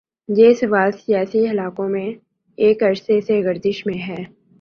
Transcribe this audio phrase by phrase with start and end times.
[0.29, 2.07] یہ سوال سیاسی حلقوں میں
[2.57, 4.23] ایک عرصے سے گردش میں ہے۔